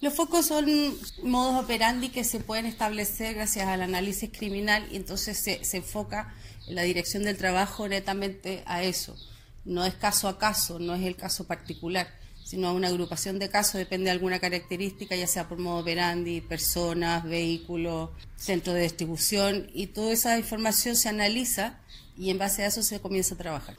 [0.00, 0.66] Los focos son
[1.22, 6.34] modos operandi que se pueden establecer gracias al análisis criminal y entonces se, se enfoca
[6.66, 9.14] en la dirección del trabajo netamente a eso.
[9.66, 12.08] No es caso a caso, no es el caso particular,
[12.44, 16.40] sino a una agrupación de casos, depende de alguna característica, ya sea por modo operandi,
[16.40, 21.78] personas, vehículos, centro de distribución, y toda esa información se analiza
[22.16, 23.76] y en base a eso se comienza a trabajar.